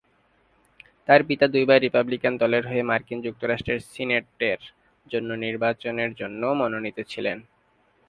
[1.09, 4.59] তার পিতা দুইবার রিপাবলিকান দলের হয়ে মার্কিন যুক্তরাষ্ট্রের সিনেটের
[5.07, 7.37] জন্য নির্বাচনের জন্য মনোনীত ছিলেন।